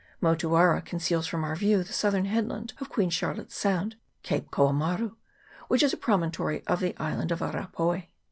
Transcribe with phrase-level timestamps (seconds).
[0.19, 5.15] Motuara conceals from our view the southern headland of Queen Charlotte's Sound, Cape Koamaru,
[5.67, 8.07] which is a promontory of the Island of Arapaoa.